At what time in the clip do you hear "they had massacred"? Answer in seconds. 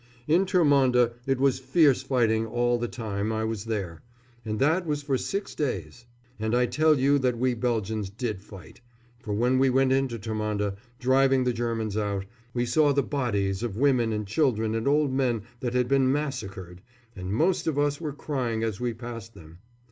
15.73-16.81